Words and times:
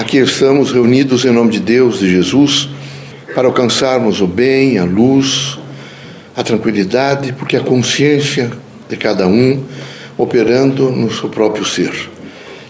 Aqui 0.00 0.16
estamos 0.16 0.72
reunidos 0.72 1.26
em 1.26 1.30
nome 1.30 1.50
de 1.50 1.60
Deus, 1.60 1.98
de 1.98 2.10
Jesus, 2.10 2.70
para 3.34 3.46
alcançarmos 3.46 4.22
o 4.22 4.26
bem, 4.26 4.78
a 4.78 4.84
luz, 4.84 5.58
a 6.34 6.42
tranquilidade, 6.42 7.34
porque 7.34 7.54
a 7.54 7.60
consciência 7.60 8.50
de 8.88 8.96
cada 8.96 9.26
um 9.26 9.62
operando 10.16 10.90
no 10.90 11.12
seu 11.12 11.28
próprio 11.28 11.66
ser. 11.66 11.92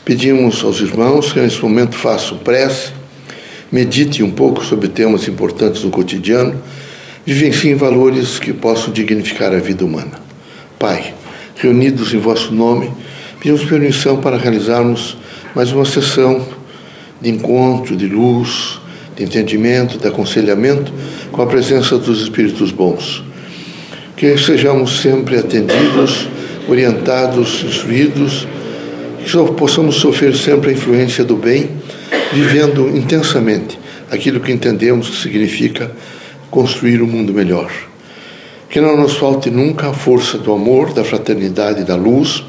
Pedimos 0.05 0.65
aos 0.65 0.81
irmãos 0.81 1.33
que 1.33 1.39
nesse 1.39 1.63
momento 1.63 1.95
façam 1.95 2.37
prece, 2.37 2.91
meditem 3.71 4.27
um 4.27 4.33
pouco 4.33 4.65
sobre 4.65 4.89
temas 4.89 5.29
importantes 5.29 5.83
do 5.83 5.91
cotidiano, 5.91 6.61
vivenciem 7.25 7.77
valores 7.77 8.41
que 8.41 8.53
possam 8.53 8.93
dignificar 8.93 9.55
a 9.55 9.61
vida 9.61 9.85
humana. 9.85 10.21
Pai, 10.81 11.15
reunidos 11.55 12.13
em 12.13 12.19
vosso 12.19 12.53
nome, 12.53 12.91
pedimos 13.39 13.63
permissão 13.63 14.17
para 14.17 14.37
realizarmos 14.37 15.17
mais 15.55 15.71
uma 15.71 15.85
sessão 15.85 16.59
de 17.21 17.31
encontro, 17.31 17.97
de 17.97 18.07
luz, 18.07 18.81
de 19.17 19.25
entendimento, 19.25 19.99
de 19.99 20.07
aconselhamento 20.07 20.93
com 21.31 21.43
a 21.43 21.47
presença 21.47 21.99
dos 21.99 22.23
Espíritos 22.23 22.73
bons. 22.73 23.23
Que 24.17 24.37
sejamos 24.39 25.01
sempre 25.01 25.39
atendidos, 25.39 26.29
orientados, 26.69 27.63
instruídos, 27.65 28.47
que 29.25 29.53
possamos 29.53 29.97
sofrer 29.97 30.35
sempre 30.35 30.71
a 30.71 30.73
influência 30.73 31.25
do 31.25 31.37
bem, 31.37 31.71
vivendo 32.33 32.89
intensamente 32.97 33.79
aquilo 34.11 34.41
que 34.41 34.53
entendemos 34.53 35.09
que 35.09 35.17
significa 35.17 35.91
construir 36.51 37.03
um 37.03 37.07
mundo 37.07 37.33
melhor. 37.33 37.71
Que 38.69 38.81
não 38.81 38.97
nos 38.97 39.17
falte 39.17 39.51
nunca 39.51 39.89
a 39.89 39.93
força 39.93 40.39
do 40.39 40.53
amor, 40.53 40.93
da 40.93 41.05
fraternidade 41.05 41.83
e 41.83 41.85
da 41.85 41.97
luz 41.97 42.45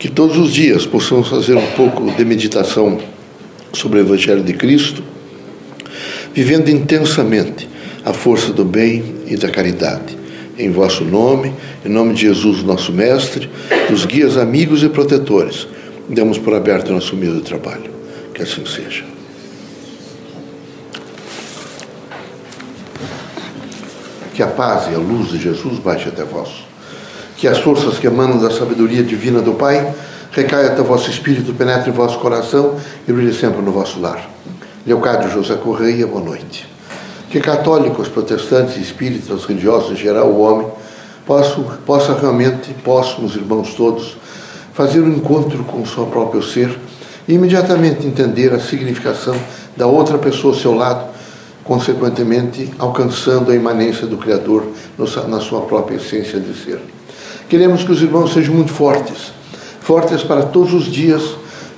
que 0.00 0.08
todos 0.08 0.38
os 0.38 0.50
dias 0.50 0.86
possamos 0.86 1.28
fazer 1.28 1.54
um 1.54 1.66
pouco 1.72 2.10
de 2.10 2.24
meditação 2.24 2.98
sobre 3.70 3.98
o 3.98 4.00
Evangelho 4.00 4.42
de 4.42 4.54
Cristo, 4.54 5.04
vivendo 6.32 6.70
intensamente 6.70 7.68
a 8.02 8.14
força 8.14 8.50
do 8.50 8.64
bem 8.64 9.04
e 9.26 9.36
da 9.36 9.50
caridade. 9.50 10.18
Em 10.58 10.70
vosso 10.70 11.04
nome, 11.04 11.52
em 11.84 11.90
nome 11.90 12.14
de 12.14 12.22
Jesus, 12.22 12.62
nosso 12.62 12.90
Mestre, 12.90 13.50
dos 13.90 14.06
guias 14.06 14.38
amigos 14.38 14.82
e 14.82 14.88
protetores, 14.88 15.68
damos 16.08 16.38
por 16.38 16.54
aberto 16.54 16.92
nosso 16.92 17.14
humilde 17.14 17.42
trabalho. 17.42 17.90
Que 18.32 18.42
assim 18.42 18.64
seja. 18.64 19.04
Que 24.34 24.42
a 24.42 24.46
paz 24.46 24.90
e 24.90 24.94
a 24.94 24.98
luz 24.98 25.28
de 25.28 25.38
Jesus 25.38 25.78
baixe 25.78 26.08
até 26.08 26.24
vós 26.24 26.69
que 27.40 27.48
as 27.48 27.58
forças 27.58 27.98
que 27.98 28.06
emanam 28.06 28.38
da 28.38 28.50
sabedoria 28.50 29.02
divina 29.02 29.40
do 29.40 29.54
Pai 29.54 29.94
recaia 30.30 30.66
até 30.66 30.82
vosso 30.82 31.08
espírito, 31.08 31.54
penetre 31.54 31.90
vosso 31.90 32.18
coração 32.18 32.76
e 33.08 33.12
brilhe 33.14 33.32
sempre 33.32 33.62
no 33.62 33.72
vosso 33.72 33.98
lar. 33.98 34.28
Leocádio 34.86 35.30
José 35.30 35.54
Correia, 35.54 36.06
boa 36.06 36.22
noite. 36.22 36.68
Que 37.30 37.40
católicos, 37.40 38.08
protestantes, 38.08 38.76
espíritas, 38.76 39.46
religiosos 39.46 39.92
em 39.92 39.96
geral, 39.96 40.26
o 40.26 40.42
homem, 40.42 40.66
possa, 41.24 41.58
possa 41.86 42.12
realmente, 42.12 42.74
possam 42.84 43.24
os 43.24 43.34
irmãos 43.34 43.72
todos, 43.72 44.18
fazer 44.74 45.00
um 45.00 45.08
encontro 45.08 45.64
com 45.64 45.80
o 45.80 45.86
seu 45.86 46.04
próprio 46.08 46.42
ser 46.42 46.78
e 47.26 47.32
imediatamente 47.32 48.06
entender 48.06 48.52
a 48.52 48.60
significação 48.60 49.34
da 49.74 49.86
outra 49.86 50.18
pessoa 50.18 50.52
ao 50.52 50.60
seu 50.60 50.74
lado, 50.74 51.08
consequentemente 51.64 52.70
alcançando 52.78 53.50
a 53.50 53.54
imanência 53.54 54.06
do 54.06 54.18
Criador 54.18 54.66
na 55.26 55.40
sua 55.40 55.62
própria 55.62 55.96
essência 55.96 56.38
de 56.38 56.52
ser. 56.52 56.99
Queremos 57.50 57.82
que 57.82 57.90
os 57.90 58.00
irmãos 58.00 58.32
sejam 58.32 58.54
muito 58.54 58.72
fortes, 58.72 59.32
fortes 59.80 60.22
para 60.22 60.42
todos 60.42 60.72
os 60.72 60.84
dias 60.84 61.34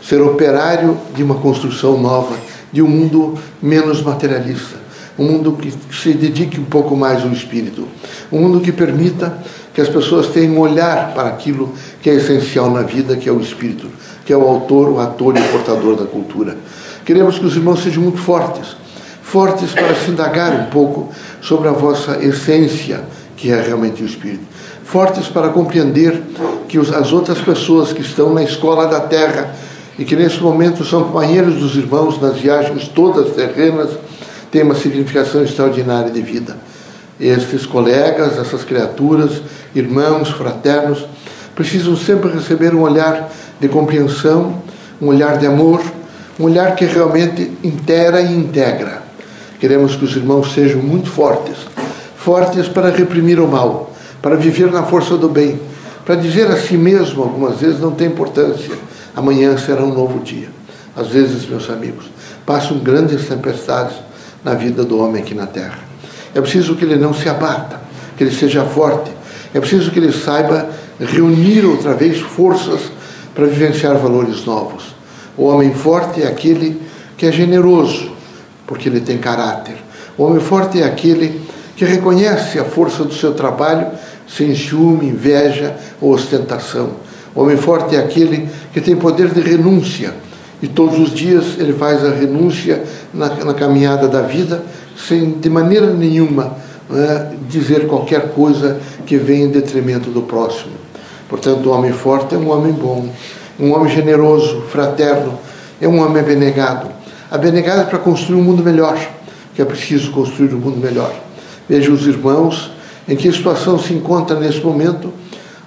ser 0.06 0.20
operário 0.20 0.98
de 1.16 1.22
uma 1.22 1.36
construção 1.36 1.98
nova, 1.98 2.36
de 2.70 2.82
um 2.82 2.86
mundo 2.86 3.38
menos 3.62 4.02
materialista, 4.02 4.76
um 5.18 5.24
mundo 5.24 5.52
que 5.52 5.72
se 5.90 6.12
dedique 6.12 6.60
um 6.60 6.66
pouco 6.66 6.94
mais 6.94 7.22
ao 7.22 7.30
espírito, 7.30 7.88
um 8.30 8.38
mundo 8.38 8.60
que 8.60 8.70
permita 8.70 9.38
que 9.72 9.80
as 9.80 9.88
pessoas 9.88 10.26
tenham 10.26 10.56
um 10.56 10.58
olhar 10.58 11.14
para 11.14 11.30
aquilo 11.30 11.72
que 12.02 12.10
é 12.10 12.16
essencial 12.16 12.70
na 12.70 12.82
vida, 12.82 13.16
que 13.16 13.26
é 13.26 13.32
o 13.32 13.40
espírito, 13.40 13.88
que 14.26 14.32
é 14.34 14.36
o 14.36 14.46
autor, 14.46 14.90
o 14.90 15.00
ator 15.00 15.34
e 15.38 15.40
o 15.40 15.48
portador 15.52 15.96
da 15.96 16.04
cultura. 16.04 16.54
Queremos 17.02 17.38
que 17.38 17.46
os 17.46 17.56
irmãos 17.56 17.82
sejam 17.82 18.02
muito 18.02 18.18
fortes, 18.18 18.76
fortes 19.22 19.72
para 19.72 19.94
se 19.94 20.10
indagar 20.10 20.52
um 20.52 20.66
pouco 20.66 21.08
sobre 21.40 21.68
a 21.68 21.72
vossa 21.72 22.22
essência, 22.22 23.02
que 23.38 23.50
é 23.50 23.58
realmente 23.58 24.02
o 24.02 24.06
espírito 24.06 24.51
fortes 24.92 25.26
para 25.26 25.48
compreender 25.48 26.22
que 26.68 26.76
as 26.76 27.14
outras 27.14 27.38
pessoas 27.38 27.94
que 27.94 28.02
estão 28.02 28.34
na 28.34 28.42
escola 28.42 28.86
da 28.86 29.00
terra 29.00 29.54
e 29.98 30.04
que 30.04 30.14
nesse 30.14 30.38
momento 30.42 30.84
são 30.84 31.04
companheiros 31.04 31.54
dos 31.54 31.74
irmãos 31.76 32.20
nas 32.20 32.36
viagens 32.36 32.88
todas 32.88 33.34
terrenas 33.34 33.88
têm 34.50 34.62
uma 34.62 34.74
significação 34.74 35.42
extraordinária 35.42 36.10
de 36.10 36.20
vida. 36.20 36.58
Estes 37.18 37.64
colegas, 37.64 38.38
essas 38.38 38.64
criaturas, 38.64 39.40
irmãos, 39.74 40.28
fraternos, 40.28 41.06
precisam 41.54 41.96
sempre 41.96 42.30
receber 42.30 42.74
um 42.74 42.82
olhar 42.82 43.32
de 43.58 43.68
compreensão, 43.68 44.62
um 45.00 45.06
olhar 45.06 45.38
de 45.38 45.46
amor, 45.46 45.80
um 46.38 46.44
olhar 46.44 46.76
que 46.76 46.84
realmente 46.84 47.50
intera 47.64 48.20
e 48.20 48.30
integra. 48.30 49.00
Queremos 49.58 49.96
que 49.96 50.04
os 50.04 50.14
irmãos 50.14 50.52
sejam 50.52 50.82
muito 50.82 51.08
fortes, 51.08 51.56
fortes 52.14 52.68
para 52.68 52.90
reprimir 52.90 53.40
o 53.40 53.48
mal, 53.48 53.91
para 54.22 54.36
viver 54.36 54.70
na 54.70 54.84
força 54.84 55.16
do 55.16 55.28
bem, 55.28 55.60
para 56.06 56.14
dizer 56.14 56.46
a 56.46 56.56
si 56.56 56.76
mesmo, 56.76 57.22
algumas 57.22 57.58
vezes, 57.58 57.80
não 57.80 57.90
tem 57.90 58.06
importância, 58.06 58.74
amanhã 59.14 59.58
será 59.58 59.82
um 59.82 59.92
novo 59.92 60.20
dia. 60.20 60.48
Às 60.96 61.08
vezes, 61.08 61.46
meus 61.46 61.68
amigos, 61.68 62.06
passam 62.46 62.78
grandes 62.78 63.26
tempestades 63.26 63.96
na 64.44 64.54
vida 64.54 64.84
do 64.84 64.98
homem 64.98 65.22
aqui 65.22 65.34
na 65.34 65.46
terra. 65.46 65.78
É 66.34 66.40
preciso 66.40 66.76
que 66.76 66.84
ele 66.84 66.96
não 66.96 67.12
se 67.12 67.28
abata, 67.28 67.80
que 68.16 68.24
ele 68.24 68.34
seja 68.34 68.64
forte, 68.64 69.10
é 69.52 69.60
preciso 69.60 69.90
que 69.90 69.98
ele 69.98 70.12
saiba 70.12 70.68
reunir 70.98 71.64
outra 71.64 71.94
vez 71.94 72.20
forças 72.20 72.80
para 73.34 73.46
vivenciar 73.46 73.96
valores 73.96 74.44
novos. 74.44 74.94
O 75.36 75.44
homem 75.44 75.74
forte 75.74 76.22
é 76.22 76.26
aquele 76.26 76.80
que 77.16 77.26
é 77.26 77.32
generoso, 77.32 78.12
porque 78.66 78.88
ele 78.88 79.00
tem 79.00 79.18
caráter. 79.18 79.76
O 80.16 80.24
homem 80.24 80.40
forte 80.40 80.80
é 80.80 80.84
aquele 80.84 81.40
que 81.76 81.84
reconhece 81.84 82.58
a 82.58 82.64
força 82.64 83.04
do 83.04 83.14
seu 83.14 83.34
trabalho 83.34 83.86
sem 84.36 84.54
ciúme, 84.54 85.08
inveja 85.08 85.76
ou 86.00 86.12
ostentação. 86.12 86.90
O 87.34 87.42
homem 87.42 87.56
forte 87.56 87.96
é 87.96 87.98
aquele 87.98 88.48
que 88.72 88.80
tem 88.80 88.96
poder 88.96 89.28
de 89.28 89.40
renúncia 89.40 90.14
e 90.62 90.68
todos 90.68 90.98
os 90.98 91.12
dias 91.12 91.58
ele 91.58 91.72
faz 91.72 92.04
a 92.04 92.10
renúncia 92.10 92.82
na, 93.12 93.28
na 93.44 93.54
caminhada 93.54 94.06
da 94.06 94.22
vida 94.22 94.62
sem 94.96 95.32
de 95.32 95.48
maneira 95.48 95.92
nenhuma 95.92 96.56
é, 96.90 97.32
dizer 97.48 97.86
qualquer 97.86 98.32
coisa 98.32 98.78
que 99.06 99.16
venha 99.16 99.46
em 99.46 99.50
detrimento 99.50 100.10
do 100.10 100.22
próximo. 100.22 100.72
Portanto, 101.28 101.68
o 101.68 101.72
homem 101.72 101.92
forte 101.92 102.34
é 102.34 102.38
um 102.38 102.50
homem 102.50 102.72
bom, 102.72 103.08
um 103.58 103.72
homem 103.72 103.92
generoso, 103.92 104.62
fraterno, 104.70 105.38
é 105.80 105.88
um 105.88 106.04
homem 106.04 106.22
abnegado. 106.22 106.88
Abnegado 107.30 107.80
é 107.80 107.84
para 107.84 107.98
construir 107.98 108.38
um 108.38 108.42
mundo 108.42 108.62
melhor, 108.62 108.98
que 109.54 109.62
é 109.62 109.64
preciso 109.64 110.12
construir 110.12 110.52
um 110.54 110.58
mundo 110.58 110.76
melhor. 110.76 111.12
Veja 111.68 111.90
os 111.90 112.06
irmãos 112.06 112.70
em 113.08 113.16
que 113.16 113.30
situação 113.32 113.78
se 113.78 113.92
encontra 113.92 114.38
nesse 114.38 114.60
momento 114.60 115.12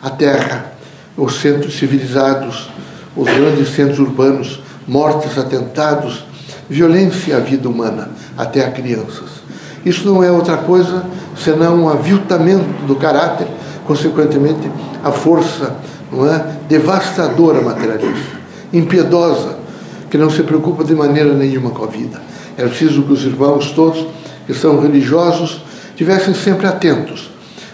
a 0.02 0.10
Terra, 0.10 0.74
os 1.18 1.40
centros 1.40 1.78
civilizados, 1.78 2.70
os 3.16 3.26
grandes 3.26 3.70
centros 3.70 4.00
urbanos, 4.00 4.62
mortes, 4.88 5.38
atentados, 5.38 6.26
violência 6.70 7.38
à 7.38 7.40
vida 7.40 7.70
humana, 7.70 8.10
até 8.38 8.66
a 8.66 8.72
crianças. 8.72 9.30
Isso 9.86 10.06
não 10.08 10.24
é 10.24 10.32
outra 10.32 10.58
coisa 10.58 11.06
senão 11.38 11.84
um 11.84 11.90
aviltamento 11.90 12.86
do 12.88 12.96
caráter, 12.96 13.48
consequentemente, 13.86 14.70
a 15.04 15.12
força 15.12 15.76
não 16.12 16.28
é, 16.28 16.44
devastadora 16.68 17.62
materialista, 17.62 18.40
impiedosa, 18.74 19.58
que 20.10 20.18
não 20.18 20.30
se 20.30 20.44
preocupa 20.44 20.84
de 20.84 20.96
maneira 20.96 21.34
nenhuma 21.34 21.72
com 21.72 21.84
a 21.84 21.88
vida. 21.88 22.22
É 22.58 22.66
preciso 22.66 23.04
que 23.04 23.14
os 23.14 23.24
irmãos 23.24 23.72
todos 23.72 24.06
que 24.48 24.54
são 24.54 24.80
religiosos 24.80 25.62
tivessem 25.96 26.34
sempre 26.34 26.68
atentos 26.68 27.30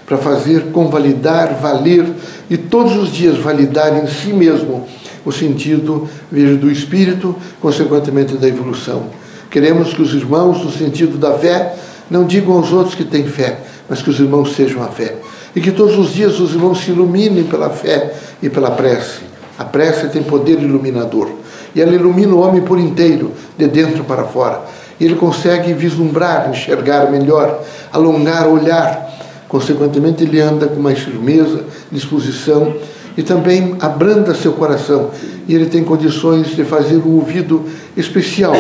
para 0.06 0.18
fazer 0.18 0.72
convalidar, 0.72 1.58
valer 1.62 2.06
e 2.50 2.58
todos 2.58 2.96
os 2.98 3.12
dias 3.12 3.38
validar 3.38 3.98
em 4.04 4.08
si 4.08 4.34
mesmo 4.34 4.88
o 5.24 5.32
sentido, 5.32 6.10
veja, 6.32 6.56
do 6.56 6.72
espírito, 6.72 7.36
consequentemente 7.62 8.36
da 8.36 8.48
evolução. 8.48 9.06
Queremos 9.50 9.94
que 9.94 10.02
os 10.02 10.14
irmãos, 10.14 10.64
no 10.64 10.72
sentido 10.72 11.18
da 11.18 11.34
fé, 11.38 11.76
não 12.10 12.26
digam 12.26 12.56
aos 12.56 12.72
outros 12.74 12.96
que 12.96 13.04
têm 13.04 13.26
fé, 13.26 13.60
mas 13.88 14.02
que 14.02 14.10
os 14.10 14.20
irmãos 14.20 14.56
sejam 14.56 14.84
a 14.84 14.88
fé. 14.88 15.16
E 15.56 15.62
que 15.62 15.72
todos 15.72 15.98
os 15.98 16.14
dias 16.14 16.40
os 16.40 16.54
irmãos 16.54 16.80
se 16.80 16.92
iluminem 16.92 17.44
pela 17.44 17.70
fé 17.70 18.14
e 18.42 18.50
pela 18.50 18.72
prece. 18.72 19.20
A 19.58 19.64
prece 19.64 20.08
tem 20.08 20.24
poder 20.24 20.60
iluminador. 20.60 21.30
E 21.76 21.82
ela 21.82 21.94
ilumina 21.94 22.34
o 22.34 22.40
homem 22.40 22.62
por 22.62 22.80
inteiro, 22.80 23.32
de 23.58 23.68
dentro 23.68 24.04
para 24.04 24.24
fora 24.24 24.62
ele 25.06 25.16
consegue 25.16 25.74
vislumbrar, 25.74 26.50
enxergar 26.50 27.10
melhor, 27.10 27.64
alongar, 27.92 28.48
olhar. 28.48 29.10
Consequentemente, 29.48 30.24
ele 30.24 30.40
anda 30.40 30.68
com 30.68 30.80
mais 30.80 31.00
firmeza, 31.00 31.64
disposição 31.92 32.74
e 33.18 33.24
também 33.24 33.76
abranda 33.80 34.34
seu 34.36 34.54
coração. 34.54 35.10
E 35.48 35.56
ele 35.56 35.66
tem 35.66 35.84
condições 35.84 36.56
de 36.56 36.64
fazer 36.64 36.98
um 36.98 37.16
ouvido 37.16 37.66
especial 37.98 38.54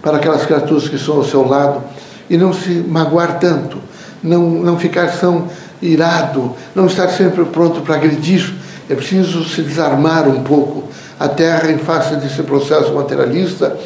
para 0.00 0.18
aquelas 0.18 0.46
criaturas 0.46 0.88
que 0.88 0.96
estão 0.96 1.16
ao 1.16 1.24
seu 1.24 1.46
lado 1.46 1.82
e 2.30 2.36
não 2.36 2.52
se 2.52 2.70
magoar 2.70 3.38
tanto, 3.38 3.78
não, 4.22 4.48
não 4.48 4.78
ficar 4.78 5.10
tão 5.18 5.48
irado, 5.82 6.54
não 6.74 6.86
estar 6.86 7.08
sempre 7.08 7.44
pronto 7.44 7.80
para 7.80 7.96
agredir. 7.96 8.54
É 8.88 8.94
preciso 8.94 9.44
se 9.44 9.62
desarmar 9.62 10.28
um 10.28 10.42
pouco. 10.42 10.84
A 11.20 11.28
Terra, 11.28 11.70
em 11.70 11.78
face 11.78 12.14
desse 12.16 12.42
processo 12.42 12.94
materialista, 12.94 13.76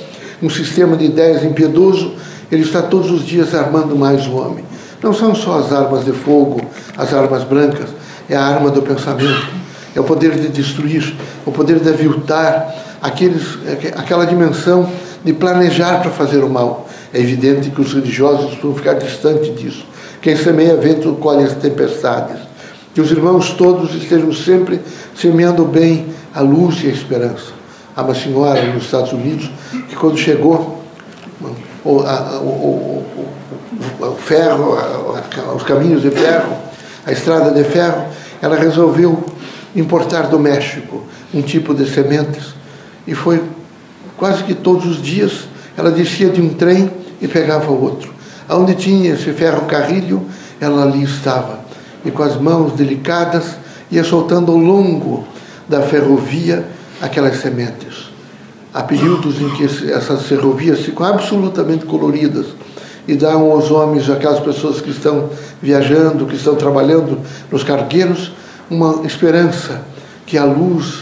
um 0.42 0.50
sistema 0.50 0.96
de 0.96 1.04
ideias 1.04 1.44
impiedoso, 1.44 2.14
ele 2.50 2.62
está 2.62 2.82
todos 2.82 3.10
os 3.10 3.24
dias 3.24 3.54
armando 3.54 3.96
mais 3.96 4.26
o 4.26 4.36
homem. 4.36 4.64
Não 5.02 5.12
são 5.12 5.34
só 5.34 5.58
as 5.58 5.72
armas 5.72 6.04
de 6.04 6.12
fogo, 6.12 6.60
as 6.96 7.14
armas 7.14 7.44
brancas, 7.44 7.88
é 8.28 8.36
a 8.36 8.44
arma 8.44 8.70
do 8.70 8.82
pensamento, 8.82 9.48
é 9.94 10.00
o 10.00 10.04
poder 10.04 10.32
de 10.38 10.48
destruir, 10.48 11.14
o 11.46 11.52
poder 11.52 11.80
de 11.80 11.88
aviltar 11.88 12.74
aqueles, 13.00 13.58
aquela 13.96 14.24
dimensão 14.24 14.88
de 15.24 15.32
planejar 15.32 16.00
para 16.00 16.10
fazer 16.10 16.44
o 16.44 16.48
mal. 16.48 16.88
É 17.12 17.20
evidente 17.20 17.70
que 17.70 17.80
os 17.80 17.92
religiosos 17.92 18.56
vão 18.62 18.74
ficar 18.74 18.94
distantes 18.94 19.54
disso. 19.54 19.84
Quem 20.20 20.36
semeia 20.36 20.76
vento 20.76 21.12
colhe 21.14 21.44
as 21.44 21.54
tempestades. 21.54 22.36
Que 22.94 23.00
os 23.00 23.10
irmãos 23.10 23.50
todos 23.50 23.94
estejam 23.94 24.32
sempre 24.32 24.80
semeando 25.16 25.64
bem 25.64 26.06
a 26.34 26.40
luz 26.40 26.82
e 26.84 26.86
a 26.86 26.90
esperança. 26.90 27.61
Há 27.94 28.02
uma 28.02 28.14
senhora 28.14 28.62
nos 28.72 28.84
Estados 28.84 29.12
Unidos 29.12 29.50
que, 29.88 29.94
quando 29.96 30.16
chegou, 30.16 30.82
o, 31.84 32.00
a, 32.00 32.38
o, 32.40 32.46
o, 32.46 33.28
o 34.00 34.16
ferro, 34.16 34.78
a, 34.78 35.54
os 35.54 35.62
caminhos 35.62 36.00
de 36.00 36.10
ferro, 36.10 36.56
a 37.04 37.12
estrada 37.12 37.50
de 37.50 37.64
ferro, 37.64 38.06
ela 38.40 38.56
resolveu 38.56 39.24
importar 39.74 40.28
do 40.28 40.38
México 40.38 41.02
um 41.34 41.42
tipo 41.42 41.74
de 41.74 41.88
sementes 41.88 42.54
e 43.06 43.14
foi 43.14 43.42
quase 44.16 44.44
que 44.44 44.54
todos 44.54 44.86
os 44.86 45.02
dias 45.02 45.48
ela 45.76 45.90
descia 45.90 46.28
de 46.28 46.40
um 46.40 46.50
trem 46.50 46.90
e 47.20 47.28
pegava 47.28 47.70
outro. 47.70 48.12
Onde 48.48 48.74
tinha 48.74 49.12
esse 49.12 49.32
ferro 49.32 49.66
carrilho, 49.66 50.22
ela 50.60 50.82
ali 50.82 51.02
estava. 51.02 51.60
E 52.04 52.10
com 52.10 52.22
as 52.22 52.36
mãos 52.36 52.72
delicadas 52.72 53.56
ia 53.90 54.04
soltando 54.04 54.52
ao 54.52 54.58
longo 54.58 55.24
da 55.68 55.82
ferrovia 55.82 56.66
aquelas 57.02 57.40
sementes. 57.40 58.10
Há 58.72 58.82
períodos 58.84 59.40
em 59.40 59.50
que 59.50 59.64
essas 59.64 60.22
ferrovias 60.22 60.80
ficam 60.80 61.04
absolutamente 61.04 61.84
coloridas 61.84 62.46
e 63.06 63.14
dão 63.16 63.50
aos 63.50 63.70
homens, 63.70 64.08
aquelas 64.08 64.40
pessoas 64.40 64.80
que 64.80 64.90
estão 64.90 65.28
viajando, 65.60 66.24
que 66.24 66.36
estão 66.36 66.54
trabalhando 66.54 67.18
nos 67.50 67.64
cargueiros, 67.64 68.32
uma 68.70 69.04
esperança 69.04 69.82
que 70.24 70.38
a 70.38 70.44
luz, 70.44 71.00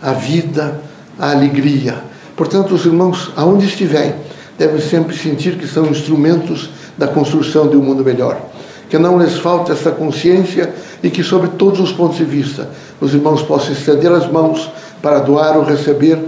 a 0.00 0.12
vida, 0.12 0.80
a 1.18 1.30
alegria. 1.30 2.04
Portanto, 2.36 2.74
os 2.74 2.84
irmãos, 2.84 3.32
aonde 3.34 3.66
estiverem, 3.66 4.14
devem 4.58 4.80
sempre 4.80 5.16
sentir 5.16 5.56
que 5.56 5.66
são 5.66 5.86
instrumentos 5.86 6.70
da 6.96 7.08
construção 7.08 7.66
de 7.68 7.76
um 7.76 7.82
mundo 7.82 8.04
melhor. 8.04 8.38
Que 8.88 8.98
não 8.98 9.18
lhes 9.18 9.38
falte 9.38 9.72
essa 9.72 9.90
consciência 9.90 10.72
e 11.02 11.10
que, 11.10 11.22
sobre 11.22 11.48
todos 11.50 11.80
os 11.80 11.92
pontos 11.92 12.18
de 12.18 12.24
vista, 12.24 12.68
os 13.00 13.14
irmãos 13.14 13.42
possam 13.42 13.72
estender 13.72 14.12
as 14.12 14.30
mãos 14.30 14.70
para 15.02 15.20
doar 15.20 15.56
ou 15.56 15.64
receber, 15.64 16.18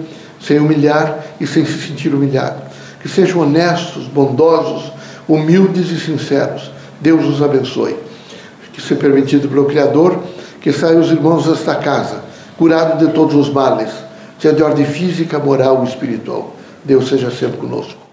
sem 0.40 0.58
humilhar 0.58 1.24
e 1.40 1.46
sem 1.46 1.64
se 1.64 1.86
sentir 1.86 2.14
humilhado. 2.14 2.62
Que 3.00 3.08
sejam 3.08 3.40
honestos, 3.40 4.06
bondosos, 4.06 4.92
humildes 5.28 5.90
e 5.90 5.98
sinceros. 6.00 6.70
Deus 7.00 7.24
os 7.26 7.42
abençoe. 7.42 7.96
Que 8.72 8.80
seja 8.80 8.96
permitido 8.96 9.48
pelo 9.48 9.66
Criador 9.66 10.18
que 10.60 10.72
saiam 10.72 11.00
os 11.00 11.10
irmãos 11.10 11.46
desta 11.46 11.74
casa, 11.76 12.22
curados 12.58 12.98
de 12.98 13.12
todos 13.12 13.34
os 13.34 13.50
males, 13.50 13.90
seja 14.38 14.54
de 14.54 14.62
ordem 14.62 14.84
física, 14.84 15.38
moral 15.38 15.78
ou 15.78 15.84
espiritual. 15.84 16.54
Deus 16.84 17.08
seja 17.08 17.30
sempre 17.30 17.56
conosco. 17.56 18.09